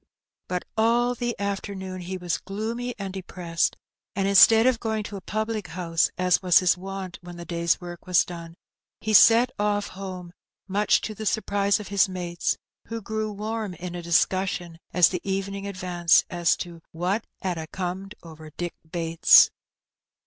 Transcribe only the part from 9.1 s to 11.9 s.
set oflF home, mnch to the surprise of